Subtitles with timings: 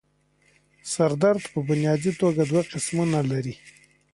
[0.91, 3.55] سر درد پۀ بنيادي توګه دوه قسمونه لري